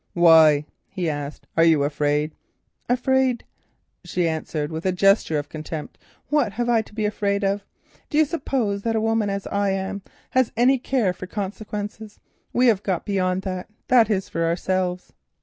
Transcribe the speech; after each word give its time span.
"Why?" 0.15 0.65
he 0.89 1.07
asked. 1.07 1.45
"Are 1.55 1.63
you 1.63 1.83
afraid?" 1.83 2.31
"Afraid!" 2.89 3.43
she 4.03 4.27
answered 4.27 4.71
with 4.71 4.83
a 4.83 4.91
gesture 4.91 5.37
of 5.37 5.47
contempt, 5.47 5.99
"what 6.29 6.53
have 6.53 6.67
I 6.67 6.81
to 6.81 6.95
be 6.95 7.05
afraid 7.05 7.43
of? 7.43 7.67
Do 8.09 8.17
you 8.17 8.25
suppose 8.25 8.81
such 8.81 8.95
women 8.95 9.29
as 9.29 9.45
I 9.45 9.69
am 9.69 10.01
have 10.31 10.51
any 10.57 10.79
care 10.79 11.13
for 11.13 11.27
consequences? 11.27 12.19
We 12.51 12.65
have 12.65 12.81
got 12.81 13.05
beyond 13.05 13.43
that—that 13.43 14.09
is, 14.09 14.27
for 14.27 14.43
ourselves. 14.43 15.13